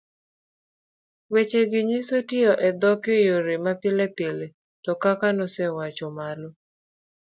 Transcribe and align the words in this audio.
wechegi 1.33 1.79
nyiso 1.89 2.17
tiyo 2.29 2.53
e 2.67 2.69
dhok 2.81 3.01
e 3.17 3.19
yore 3.27 3.55
mapilepile 3.65 4.47
to 4.83 4.91
kaka 5.03 5.27
nasewacho 5.37 6.07
malo, 6.17 6.49